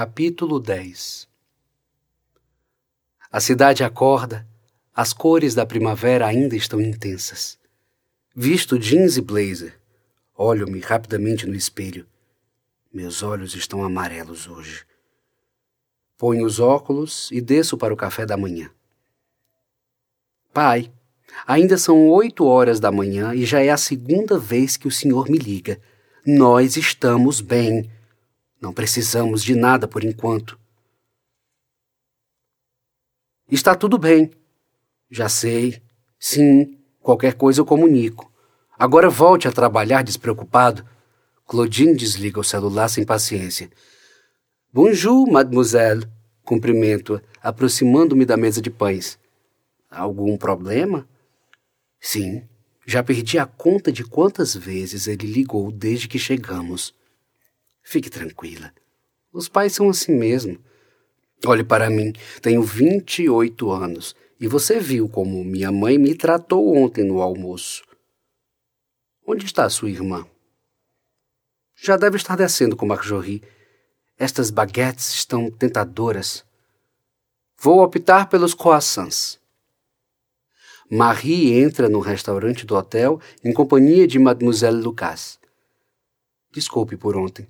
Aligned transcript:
Capítulo 0.00 0.60
10 0.60 1.26
A 3.32 3.40
cidade 3.40 3.82
acorda, 3.82 4.46
as 4.94 5.12
cores 5.12 5.56
da 5.56 5.66
primavera 5.66 6.24
ainda 6.24 6.54
estão 6.54 6.80
intensas. 6.80 7.58
Visto 8.32 8.78
jeans 8.78 9.16
e 9.16 9.20
blazer, 9.20 9.76
olho-me 10.36 10.78
rapidamente 10.78 11.48
no 11.48 11.54
espelho. 11.56 12.06
Meus 12.94 13.24
olhos 13.24 13.56
estão 13.56 13.82
amarelos 13.82 14.46
hoje. 14.46 14.86
Ponho 16.16 16.46
os 16.46 16.60
óculos 16.60 17.28
e 17.32 17.40
desço 17.40 17.76
para 17.76 17.92
o 17.92 17.96
café 17.96 18.24
da 18.24 18.36
manhã. 18.36 18.70
Pai, 20.54 20.92
ainda 21.44 21.76
são 21.76 22.06
oito 22.06 22.44
horas 22.44 22.78
da 22.78 22.92
manhã 22.92 23.34
e 23.34 23.44
já 23.44 23.58
é 23.58 23.70
a 23.70 23.76
segunda 23.76 24.38
vez 24.38 24.76
que 24.76 24.86
o 24.86 24.92
senhor 24.92 25.28
me 25.28 25.38
liga. 25.38 25.80
Nós 26.24 26.76
estamos 26.76 27.40
bem. 27.40 27.90
Não 28.60 28.72
precisamos 28.72 29.42
de 29.42 29.54
nada 29.54 29.86
por 29.86 30.02
enquanto. 30.04 30.58
Está 33.50 33.74
tudo 33.74 33.96
bem. 33.96 34.30
Já 35.10 35.28
sei. 35.28 35.80
Sim, 36.18 36.78
qualquer 37.00 37.34
coisa 37.34 37.60
eu 37.60 37.64
comunico. 37.64 38.30
Agora 38.78 39.08
volte 39.08 39.48
a 39.48 39.52
trabalhar 39.52 40.02
despreocupado. 40.02 40.84
Claudine 41.46 41.96
desliga 41.96 42.40
o 42.40 42.44
celular 42.44 42.88
sem 42.88 43.04
paciência. 43.04 43.70
Bonjour, 44.72 45.30
mademoiselle. 45.30 46.06
Cumprimento-a, 46.44 47.22
aproximando-me 47.42 48.24
da 48.24 48.36
mesa 48.36 48.60
de 48.60 48.70
pães. 48.70 49.18
Algum 49.90 50.36
problema? 50.36 51.08
Sim, 52.00 52.46
já 52.86 53.02
perdi 53.02 53.38
a 53.38 53.46
conta 53.46 53.92
de 53.92 54.04
quantas 54.04 54.54
vezes 54.54 55.06
ele 55.06 55.26
ligou 55.26 55.70
desde 55.70 56.08
que 56.08 56.18
chegamos. 56.18 56.94
Fique 57.90 58.10
tranquila. 58.10 58.70
Os 59.32 59.48
pais 59.48 59.72
são 59.72 59.88
assim 59.88 60.14
mesmo. 60.14 60.62
Olhe 61.46 61.64
para 61.64 61.88
mim, 61.88 62.12
tenho 62.42 62.62
28 62.62 63.70
anos 63.70 64.14
e 64.38 64.46
você 64.46 64.78
viu 64.78 65.08
como 65.08 65.42
minha 65.42 65.72
mãe 65.72 65.96
me 65.96 66.14
tratou 66.14 66.76
ontem 66.76 67.02
no 67.02 67.22
almoço. 67.22 67.82
Onde 69.26 69.46
está 69.46 69.70
sua 69.70 69.88
irmã? 69.88 70.26
Já 71.74 71.96
deve 71.96 72.18
estar 72.18 72.36
descendo 72.36 72.76
com 72.76 72.84
Marjorie. 72.84 73.42
Estas 74.18 74.50
baguetes 74.50 75.08
estão 75.14 75.50
tentadoras. 75.50 76.44
Vou 77.56 77.82
optar 77.82 78.28
pelos 78.28 78.52
croissants. 78.52 79.40
Marie 80.90 81.54
entra 81.58 81.88
no 81.88 82.00
restaurante 82.00 82.66
do 82.66 82.76
hotel 82.76 83.18
em 83.42 83.50
companhia 83.50 84.06
de 84.06 84.18
Mademoiselle 84.18 84.76
Lucas. 84.82 85.40
Desculpe 86.52 86.94
por 86.94 87.16
ontem. 87.16 87.48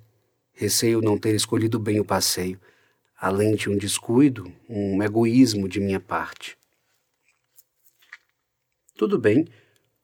Receio 0.59 0.99
não 0.99 1.17
ter 1.17 1.33
escolhido 1.33 1.79
bem 1.79 2.01
o 2.01 2.03
passeio, 2.03 2.59
além 3.17 3.55
de 3.55 3.69
um 3.69 3.77
descuido, 3.77 4.51
um 4.67 5.01
egoísmo 5.01 5.69
de 5.69 5.79
minha 5.79 6.01
parte. 6.01 6.57
Tudo 8.93 9.17
bem, 9.17 9.47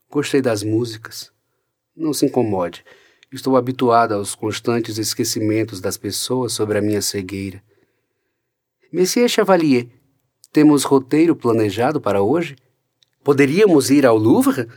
gostei 0.10 0.42
das 0.42 0.64
músicas. 0.64 1.30
Não 1.94 2.14
se 2.14 2.26
incomode. 2.26 2.86
Estou 3.30 3.58
habituada 3.58 4.16
aos 4.16 4.34
constantes 4.34 4.98
esquecimentos 4.98 5.82
das 5.82 5.98
pessoas 5.98 6.54
sobre 6.54 6.78
a 6.78 6.82
minha 6.82 7.02
cegueira. 7.02 7.62
Monsieur 8.94 9.28
Chevalier, 9.28 9.90
temos 10.54 10.86
roteiro 10.86 11.36
planejado 11.36 12.00
para 12.00 12.22
hoje? 12.22 12.56
Poderíamos 13.26 13.92
ir 13.92 14.06
ao 14.06 14.16
Louvre? 14.16 14.70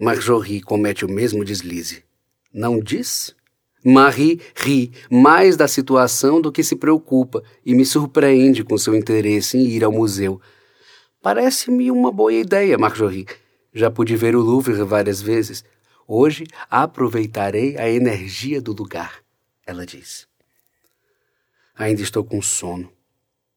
Marjorie 0.00 0.62
comete 0.62 1.04
o 1.04 1.10
mesmo 1.10 1.44
deslize. 1.44 2.02
Não 2.50 2.80
diz? 2.80 3.36
Marie 3.84 4.40
ri 4.56 4.92
mais 5.10 5.56
da 5.56 5.68
situação 5.68 6.40
do 6.40 6.50
que 6.50 6.62
se 6.62 6.76
preocupa 6.76 7.42
e 7.64 7.74
me 7.74 7.84
surpreende 7.84 8.64
com 8.64 8.76
seu 8.76 8.94
interesse 8.94 9.56
em 9.56 9.66
ir 9.66 9.84
ao 9.84 9.92
museu. 9.92 10.40
Parece-me 11.22 11.90
uma 11.90 12.10
boa 12.10 12.32
ideia, 12.32 12.76
Marjorie. 12.76 13.26
Já 13.72 13.90
pude 13.90 14.16
ver 14.16 14.34
o 14.34 14.40
Louvre 14.40 14.72
várias 14.82 15.20
vezes. 15.20 15.64
Hoje 16.06 16.46
aproveitarei 16.70 17.76
a 17.76 17.88
energia 17.88 18.60
do 18.60 18.72
lugar, 18.72 19.22
ela 19.66 19.84
diz. 19.84 20.26
Ainda 21.76 22.02
estou 22.02 22.24
com 22.24 22.40
sono. 22.42 22.90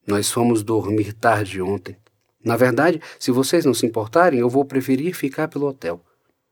Nós 0.05 0.29
fomos 0.29 0.61
dormir 0.61 1.13
tarde 1.13 1.61
ontem. 1.61 1.97
Na 2.43 2.57
verdade, 2.57 3.01
se 3.19 3.31
vocês 3.31 3.65
não 3.65 3.73
se 3.73 3.85
importarem, 3.85 4.39
eu 4.39 4.49
vou 4.49 4.65
preferir 4.65 5.15
ficar 5.15 5.47
pelo 5.47 5.67
hotel. 5.67 6.03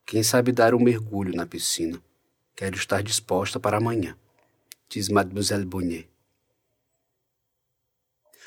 Quem 0.06 0.22
sabe 0.22 0.52
dar 0.52 0.74
um 0.74 0.80
mergulho 0.80 1.34
na 1.34 1.46
piscina. 1.46 2.00
Quero 2.60 2.76
estar 2.76 3.02
disposta 3.02 3.58
para 3.58 3.78
amanhã, 3.78 4.14
diz 4.86 5.08
Mademoiselle 5.08 5.64
Bonnier. 5.64 6.04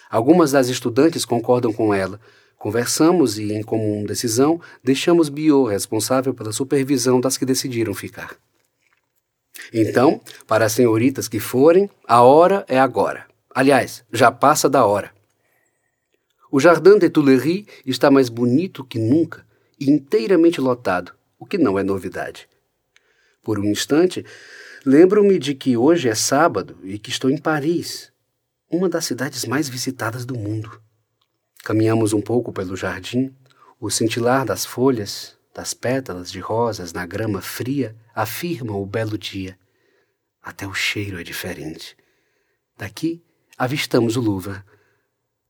Algumas 0.08 0.52
das 0.52 0.68
estudantes 0.68 1.26
concordam 1.26 1.74
com 1.74 1.92
ela. 1.92 2.20
Conversamos 2.56 3.40
e, 3.40 3.52
em 3.52 3.64
comum 3.64 4.06
decisão, 4.06 4.62
deixamos 4.84 5.30
Biot 5.30 5.68
responsável 5.68 6.32
pela 6.32 6.52
supervisão 6.52 7.20
das 7.20 7.38
que 7.38 7.44
decidiram 7.44 7.96
ficar. 7.96 8.38
Então, 9.74 10.22
para 10.46 10.66
as 10.66 10.74
senhoritas 10.74 11.28
que 11.28 11.40
forem, 11.40 11.90
a 12.08 12.22
hora 12.22 12.64
é 12.68 12.80
agora. 12.80 13.26
Aliás, 13.50 14.06
já 14.14 14.32
passa 14.32 14.70
da 14.70 14.86
hora. 14.86 15.12
O 16.52 16.60
Jardim 16.60 17.00
de 17.00 17.10
Tuileries 17.10 17.66
está 17.84 18.12
mais 18.12 18.30
bonito 18.30 18.86
que 18.86 19.00
nunca 19.00 19.44
e 19.80 19.90
inteiramente 19.90 20.62
lotado, 20.62 21.16
o 21.40 21.48
que 21.48 21.58
não 21.58 21.80
é 21.80 21.84
novidade. 21.84 22.48
Por 23.44 23.60
um 23.60 23.66
instante, 23.66 24.26
lembro-me 24.86 25.38
de 25.38 25.54
que 25.54 25.76
hoje 25.76 26.08
é 26.08 26.16
sábado 26.16 26.78
e 26.82 26.98
que 26.98 27.10
estou 27.10 27.30
em 27.30 27.38
Paris, 27.38 28.10
uma 28.72 28.88
das 28.88 29.04
cidades 29.04 29.44
mais 29.44 29.68
visitadas 29.68 30.26
do 30.26 30.34
mundo. 30.34 30.82
Caminhamos 31.62 32.14
um 32.14 32.22
pouco 32.22 32.54
pelo 32.54 32.78
jardim, 32.78 33.36
o 33.82 33.90
cintilar 33.90 34.46
das 34.46 34.66
folhas, 34.66 35.38
das 35.54 35.74
pétalas 35.74 36.32
de 36.32 36.40
rosas 36.40 36.94
na 36.94 37.06
grama 37.06 37.42
fria 37.42 37.96
afirma 38.16 38.78
o 38.78 38.86
belo 38.86 39.18
dia. 39.18 39.60
Até 40.42 40.66
o 40.66 40.74
cheiro 40.74 41.20
é 41.20 41.24
diferente. 41.24 41.98
Daqui 42.78 43.22
avistamos 43.58 44.16
o 44.16 44.22
Louvre. 44.22 44.64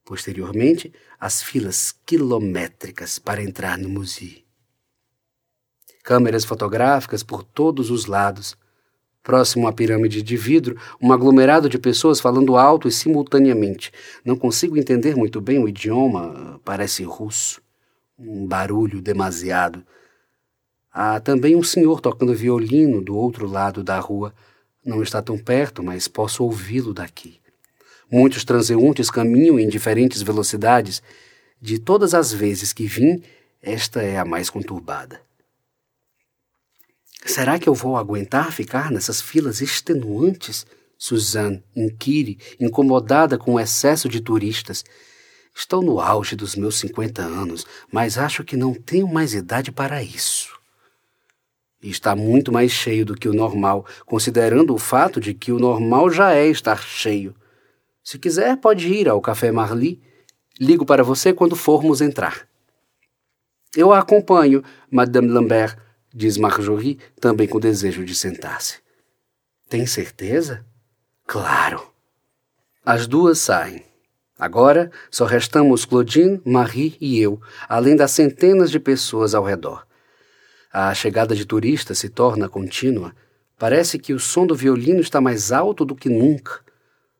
Posteriormente, 0.03 0.91
as 1.19 1.43
filas 1.43 1.95
quilométricas 2.05 3.19
para 3.19 3.43
entrar 3.43 3.77
no 3.77 3.87
museu 3.87 4.42
câmeras 6.03 6.43
fotográficas 6.43 7.23
por 7.23 7.43
todos 7.43 7.89
os 7.89 8.05
lados. 8.05 8.57
Próximo 9.23 9.69
à 9.69 9.73
pirâmide 9.73 10.21
de 10.21 10.35
vidro, 10.35 10.77
um 11.01 11.13
aglomerado 11.13 11.69
de 11.69 11.79
pessoas 11.79 12.19
falando 12.19 12.57
alto 12.57 12.89
e 12.89 12.91
simultaneamente. 12.91 13.89
Não 14.25 14.35
consigo 14.35 14.77
entender 14.77 15.15
muito 15.15 15.39
bem 15.39 15.63
o 15.63 15.69
idioma, 15.69 16.59
parece 16.65 17.03
russo. 17.03 17.61
Um 18.19 18.45
barulho 18.45 19.01
demasiado. 19.01 19.81
Há 20.91 21.21
também 21.21 21.55
um 21.55 21.63
senhor 21.63 22.01
tocando 22.01 22.35
violino 22.35 23.01
do 23.01 23.15
outro 23.15 23.47
lado 23.47 23.81
da 23.81 23.97
rua. 23.97 24.33
Não 24.85 25.01
está 25.01 25.21
tão 25.21 25.37
perto, 25.37 25.81
mas 25.81 26.09
posso 26.09 26.43
ouvi-lo 26.43 26.93
daqui. 26.93 27.39
Muitos 28.11 28.43
transeuntes 28.43 29.09
caminham 29.09 29.57
em 29.57 29.69
diferentes 29.69 30.21
velocidades. 30.21 31.01
De 31.61 31.79
todas 31.79 32.13
as 32.13 32.33
vezes 32.33 32.73
que 32.73 32.85
vim, 32.85 33.23
esta 33.61 34.01
é 34.03 34.19
a 34.19 34.25
mais 34.25 34.49
conturbada. 34.49 35.21
Será 37.25 37.57
que 37.57 37.69
eu 37.69 37.73
vou 37.73 37.95
aguentar 37.95 38.51
ficar 38.51 38.91
nessas 38.91 39.21
filas 39.21 39.61
extenuantes? 39.61 40.65
Suzanne 40.97 41.63
inquire, 41.75 42.37
incomodada 42.59 43.37
com 43.37 43.55
o 43.55 43.59
excesso 43.59 44.07
de 44.07 44.21
turistas. 44.21 44.83
Estou 45.55 45.81
no 45.81 45.99
auge 45.99 46.35
dos 46.35 46.55
meus 46.55 46.79
50 46.79 47.21
anos, 47.21 47.65
mas 47.91 48.17
acho 48.17 48.43
que 48.43 48.57
não 48.57 48.73
tenho 48.73 49.07
mais 49.07 49.33
idade 49.33 49.71
para 49.71 50.01
isso. 50.01 50.49
Está 51.81 52.15
muito 52.15 52.51
mais 52.51 52.71
cheio 52.71 53.05
do 53.05 53.15
que 53.15 53.27
o 53.27 53.33
normal, 53.33 53.85
considerando 54.05 54.73
o 54.73 54.77
fato 54.77 55.19
de 55.19 55.33
que 55.33 55.51
o 55.51 55.59
normal 55.59 56.09
já 56.09 56.33
é 56.33 56.47
estar 56.47 56.81
cheio. 56.81 57.35
Se 58.01 58.17
quiser, 58.17 58.55
pode 58.57 58.87
ir 58.87 59.09
ao 59.09 59.19
Café 59.19 59.51
Marli. 59.51 60.01
Ligo 60.59 60.85
para 60.85 61.03
você 61.03 61.33
quando 61.33 61.55
formos 61.55 61.99
entrar. 61.99 62.47
Eu 63.75 63.91
a 63.91 63.99
acompanho, 63.99 64.63
Madame 64.89 65.27
Lambert, 65.27 65.77
diz 66.13 66.37
Marjorie, 66.37 66.99
também 67.19 67.47
com 67.47 67.59
desejo 67.59 68.05
de 68.05 68.13
sentar-se. 68.13 68.77
Tem 69.67 69.85
certeza? 69.85 70.63
Claro. 71.25 71.91
As 72.85 73.07
duas 73.07 73.39
saem. 73.39 73.83
Agora 74.37 74.91
só 75.09 75.25
restamos 75.25 75.85
Claudine, 75.85 76.41
Marie 76.45 76.97
e 76.99 77.19
eu, 77.19 77.41
além 77.67 77.95
das 77.95 78.11
centenas 78.11 78.69
de 78.69 78.79
pessoas 78.79 79.33
ao 79.33 79.43
redor. 79.43 79.87
A 80.71 80.93
chegada 80.93 81.35
de 81.35 81.45
turistas 81.45 81.99
se 81.99 82.09
torna 82.09 82.49
contínua. 82.49 83.15
Parece 83.57 83.97
que 83.97 84.13
o 84.13 84.19
som 84.19 84.45
do 84.45 84.55
violino 84.55 84.99
está 84.99 85.21
mais 85.21 85.51
alto 85.51 85.85
do 85.85 85.95
que 85.95 86.09
nunca. 86.09 86.59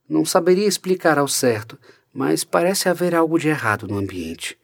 Não 0.09 0.25
saberia 0.25 0.67
explicar 0.67 1.17
ao 1.17 1.27
certo, 1.27 1.77
mas 2.13 2.43
parece 2.43 2.89
haver 2.89 3.15
algo 3.15 3.39
de 3.39 3.47
errado 3.47 3.87
no 3.87 3.97
ambiente. 3.97 4.57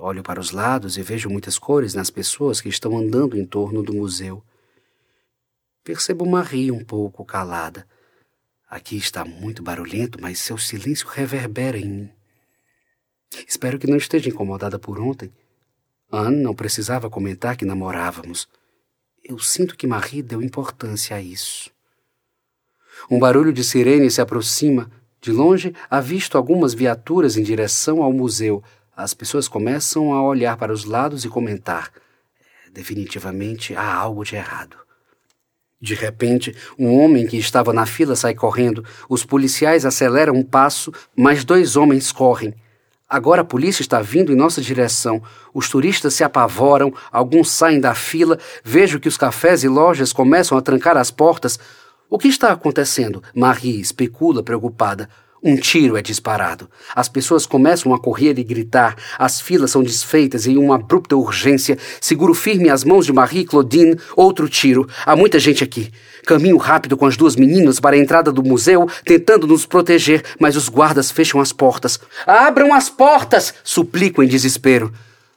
Olho 0.00 0.22
para 0.22 0.38
os 0.38 0.52
lados 0.52 0.96
e 0.96 1.02
vejo 1.02 1.28
muitas 1.28 1.58
cores 1.58 1.92
nas 1.92 2.08
pessoas 2.08 2.60
que 2.60 2.68
estão 2.68 2.96
andando 2.96 3.36
em 3.36 3.44
torno 3.44 3.82
do 3.82 3.92
museu. 3.92 4.40
Percebo 5.82 6.24
Marie 6.24 6.70
um 6.70 6.84
pouco 6.84 7.24
calada. 7.24 7.84
Aqui 8.70 8.96
está 8.96 9.24
muito 9.24 9.60
barulhento, 9.60 10.16
mas 10.20 10.38
seu 10.38 10.56
silêncio 10.56 11.08
reverbera 11.08 11.76
em 11.76 11.88
mim. 11.88 12.10
Espero 13.44 13.76
que 13.76 13.88
não 13.88 13.96
esteja 13.96 14.28
incomodada 14.28 14.78
por 14.78 15.00
ontem. 15.00 15.32
Anne 16.12 16.42
não 16.42 16.54
precisava 16.54 17.10
comentar 17.10 17.56
que 17.56 17.64
namorávamos. 17.64 18.48
Eu 19.24 19.40
sinto 19.40 19.76
que 19.76 19.86
Marie 19.86 20.22
deu 20.22 20.40
importância 20.40 21.16
a 21.16 21.20
isso. 21.20 21.72
Um 23.10 23.18
barulho 23.18 23.52
de 23.52 23.64
sirene 23.64 24.10
se 24.12 24.20
aproxima. 24.20 24.88
De 25.20 25.32
longe, 25.32 25.74
avisto 25.90 26.38
algumas 26.38 26.72
viaturas 26.72 27.36
em 27.36 27.42
direção 27.42 28.00
ao 28.00 28.12
museu. 28.12 28.62
As 28.98 29.14
pessoas 29.14 29.46
começam 29.46 30.12
a 30.12 30.20
olhar 30.20 30.56
para 30.56 30.72
os 30.72 30.84
lados 30.84 31.24
e 31.24 31.28
comentar. 31.28 31.92
Definitivamente 32.72 33.72
há 33.76 33.94
algo 33.94 34.24
de 34.24 34.34
errado. 34.34 34.76
De 35.80 35.94
repente, 35.94 36.52
um 36.76 36.92
homem 36.98 37.24
que 37.24 37.36
estava 37.36 37.72
na 37.72 37.86
fila 37.86 38.16
sai 38.16 38.34
correndo. 38.34 38.84
Os 39.08 39.24
policiais 39.24 39.86
aceleram 39.86 40.34
um 40.34 40.42
passo, 40.42 40.92
mas 41.14 41.44
dois 41.44 41.76
homens 41.76 42.10
correm. 42.10 42.52
Agora 43.08 43.42
a 43.42 43.44
polícia 43.44 43.82
está 43.82 44.02
vindo 44.02 44.32
em 44.32 44.36
nossa 44.36 44.60
direção. 44.60 45.22
Os 45.54 45.68
turistas 45.68 46.14
se 46.14 46.24
apavoram, 46.24 46.92
alguns 47.12 47.52
saem 47.52 47.78
da 47.78 47.94
fila. 47.94 48.36
Vejo 48.64 48.98
que 48.98 49.06
os 49.06 49.16
cafés 49.16 49.62
e 49.62 49.68
lojas 49.68 50.12
começam 50.12 50.58
a 50.58 50.60
trancar 50.60 50.96
as 50.96 51.12
portas. 51.12 51.56
O 52.10 52.18
que 52.18 52.26
está 52.26 52.50
acontecendo? 52.50 53.22
Marie 53.32 53.80
especula 53.80 54.42
preocupada. 54.42 55.08
Um 55.42 55.56
tiro 55.56 55.96
é 55.96 56.02
disparado. 56.02 56.68
As 56.94 57.08
pessoas 57.08 57.46
começam 57.46 57.94
a 57.94 57.98
correr 57.98 58.38
e 58.38 58.44
gritar. 58.44 58.96
As 59.18 59.40
filas 59.40 59.70
são 59.70 59.82
desfeitas 59.82 60.46
em 60.46 60.56
uma 60.56 60.74
abrupta 60.74 61.16
urgência. 61.16 61.78
Seguro 62.00 62.34
firme 62.34 62.68
as 62.68 62.82
mãos 62.82 63.06
de 63.06 63.12
Marie 63.12 63.44
Claudine. 63.44 63.96
Outro 64.16 64.48
tiro. 64.48 64.88
Há 65.06 65.14
muita 65.14 65.38
gente 65.38 65.62
aqui. 65.62 65.92
Caminho 66.26 66.56
rápido 66.56 66.96
com 66.96 67.06
as 67.06 67.16
duas 67.16 67.36
meninas 67.36 67.78
para 67.78 67.96
a 67.96 67.98
entrada 67.98 68.32
do 68.32 68.42
museu, 68.42 68.88
tentando 69.04 69.46
nos 69.46 69.64
proteger, 69.64 70.22
mas 70.38 70.56
os 70.56 70.68
guardas 70.68 71.10
fecham 71.10 71.40
as 71.40 71.52
portas. 71.52 71.98
Abram 72.26 72.74
as 72.74 72.90
portas! 72.90 73.54
Suplico 73.62 74.22
em 74.22 74.28
desespero. 74.28 74.92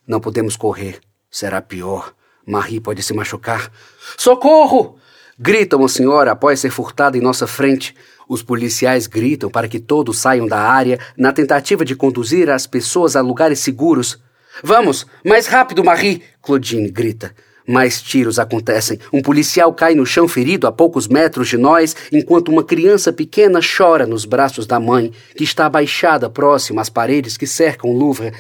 Não 0.07 0.19
podemos 0.19 0.57
correr. 0.57 1.00
Será 1.30 1.62
pior. 1.62 2.13
Marie 2.45 2.81
pode 2.81 3.03
se 3.03 3.13
machucar. 3.13 3.71
Socorro! 4.18 4.98
Grita 5.39 5.77
uma 5.77 5.88
senhora 5.88 6.33
após 6.33 6.59
ser 6.59 6.69
furtada 6.69 7.18
em 7.18 7.21
nossa 7.21 7.48
frente. 7.48 7.95
Os 8.31 8.41
policiais 8.41 9.07
gritam 9.07 9.49
para 9.49 9.67
que 9.67 9.77
todos 9.77 10.19
saiam 10.19 10.47
da 10.47 10.57
área 10.57 10.97
na 11.17 11.33
tentativa 11.33 11.83
de 11.83 11.97
conduzir 11.97 12.49
as 12.49 12.65
pessoas 12.65 13.17
a 13.17 13.21
lugares 13.21 13.59
seguros. 13.59 14.21
Vamos, 14.63 15.05
mais 15.25 15.47
rápido, 15.47 15.83
Marie! 15.83 16.23
Claudine 16.41 16.89
grita. 16.89 17.35
Mais 17.67 18.01
tiros 18.01 18.39
acontecem. 18.39 18.97
Um 19.11 19.21
policial 19.21 19.73
cai 19.73 19.95
no 19.95 20.05
chão 20.05 20.29
ferido 20.29 20.65
a 20.65 20.71
poucos 20.71 21.09
metros 21.09 21.49
de 21.49 21.57
nós, 21.57 21.93
enquanto 22.09 22.47
uma 22.47 22.63
criança 22.63 23.11
pequena 23.11 23.59
chora 23.59 24.07
nos 24.07 24.23
braços 24.23 24.65
da 24.65 24.79
mãe, 24.79 25.11
que 25.35 25.43
está 25.43 25.65
abaixada 25.65 26.29
próximo 26.29 26.79
às 26.79 26.89
paredes 26.89 27.35
que 27.35 27.45
cercam 27.45 27.89
o 27.89 27.97
Louvre. 27.97 28.31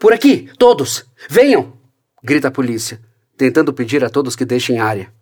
Por 0.00 0.12
aqui, 0.12 0.50
todos! 0.58 1.06
Venham! 1.28 1.74
grita 2.24 2.48
a 2.48 2.50
polícia, 2.50 3.00
tentando 3.36 3.72
pedir 3.72 4.04
a 4.04 4.10
todos 4.10 4.34
que 4.34 4.44
deixem 4.44 4.80
área. 4.80 5.12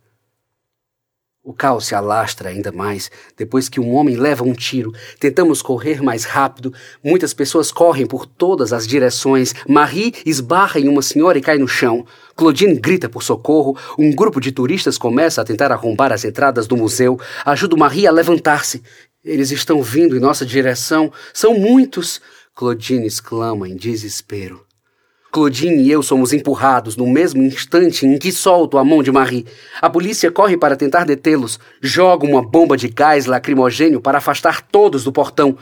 O 1.48 1.54
caos 1.54 1.86
se 1.86 1.94
alastra 1.94 2.50
ainda 2.50 2.70
mais 2.70 3.10
depois 3.34 3.70
que 3.70 3.80
um 3.80 3.94
homem 3.94 4.16
leva 4.16 4.44
um 4.44 4.52
tiro. 4.52 4.92
Tentamos 5.18 5.62
correr 5.62 6.02
mais 6.02 6.26
rápido. 6.26 6.74
Muitas 7.02 7.32
pessoas 7.32 7.72
correm 7.72 8.04
por 8.04 8.26
todas 8.26 8.70
as 8.70 8.86
direções. 8.86 9.54
Marie 9.66 10.12
esbarra 10.26 10.78
em 10.78 10.90
uma 10.90 11.00
senhora 11.00 11.38
e 11.38 11.40
cai 11.40 11.56
no 11.56 11.66
chão. 11.66 12.04
Claudine 12.36 12.78
grita 12.78 13.08
por 13.08 13.22
socorro. 13.22 13.78
Um 13.98 14.14
grupo 14.14 14.42
de 14.42 14.52
turistas 14.52 14.98
começa 14.98 15.40
a 15.40 15.44
tentar 15.44 15.72
arrombar 15.72 16.12
as 16.12 16.22
entradas 16.22 16.66
do 16.66 16.76
museu. 16.76 17.18
Ajudo 17.46 17.78
Marie 17.78 18.06
a 18.06 18.12
levantar-se. 18.12 18.82
Eles 19.24 19.50
estão 19.50 19.82
vindo 19.82 20.18
em 20.18 20.20
nossa 20.20 20.44
direção. 20.44 21.10
São 21.32 21.54
muitos. 21.54 22.20
Claudine 22.54 23.06
exclama 23.06 23.66
em 23.66 23.74
desespero. 23.74 24.67
Claudine 25.30 25.82
e 25.82 25.90
eu 25.90 26.02
somos 26.02 26.32
empurrados 26.32 26.96
no 26.96 27.06
mesmo 27.06 27.42
instante 27.42 28.06
em 28.06 28.18
que 28.18 28.32
solto 28.32 28.78
a 28.78 28.84
mão 28.84 29.02
de 29.02 29.12
Marie. 29.12 29.46
A 29.80 29.90
polícia 29.90 30.30
corre 30.32 30.56
para 30.56 30.76
tentar 30.76 31.04
detê-los. 31.04 31.60
Joga 31.82 32.26
uma 32.26 32.42
bomba 32.42 32.76
de 32.76 32.88
gás 32.88 33.26
lacrimogênio 33.26 34.00
para 34.00 34.18
afastar 34.18 34.62
todos 34.62 35.04
do 35.04 35.12
portão. 35.12 35.58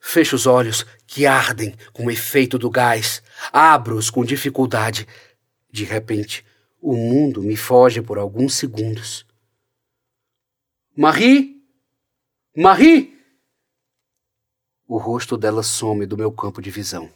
Fecho 0.00 0.36
os 0.36 0.46
olhos, 0.46 0.86
que 1.06 1.26
ardem 1.26 1.74
com 1.92 2.06
o 2.06 2.10
efeito 2.10 2.56
do 2.58 2.70
gás. 2.70 3.20
Abro-os 3.52 4.08
com 4.08 4.24
dificuldade. 4.24 5.06
De 5.70 5.84
repente, 5.84 6.44
o 6.80 6.94
mundo 6.94 7.42
me 7.42 7.56
foge 7.56 8.00
por 8.00 8.18
alguns 8.18 8.54
segundos. 8.54 9.26
Marie? 10.96 11.56
Marie? 12.56 13.18
O 14.86 14.96
rosto 14.96 15.36
dela 15.36 15.62
some 15.62 16.06
do 16.06 16.16
meu 16.16 16.30
campo 16.30 16.62
de 16.62 16.70
visão. 16.70 17.10